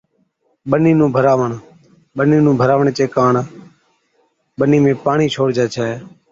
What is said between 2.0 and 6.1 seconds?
ٻنِي ڀراوَڻي چي ڪاڻ ٻنِي ۾ پاڻِي ڇوڙجَي ڇَي۔